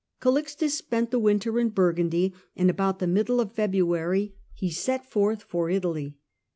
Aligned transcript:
Calixtus 0.19 0.73
spent 0.75 1.11
the 1.11 1.19
winter 1.19 1.59
in 1.59 1.69
Burgundy, 1.69 2.33
and 2.55 2.71
about 2.71 2.97
the 2.97 3.05
middle 3.05 3.39
of 3.39 3.51
February 3.53 4.33
he 4.51 4.71
set 4.71 5.05
forth 5.07 5.43
for 5.43 5.69
Italy. 5.69 6.17